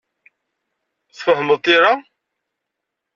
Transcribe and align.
Tfehmeḍ 1.13 1.59
tira? 1.63 1.93